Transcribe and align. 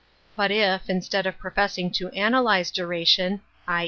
But 0.35 0.49
if, 0.49 0.89
instead 0.89 1.27
of 1.27 1.37
professing 1.37 1.91
to 1.91 2.09
analyze 2.09 2.71
duration 2.71 3.41
(i. 3.67 3.79